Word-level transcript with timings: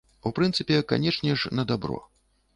У 0.29 0.29
прынцыпе, 0.37 0.79
канечне 0.93 1.37
ж, 1.43 1.53
на 1.61 1.69
дабро. 1.75 2.01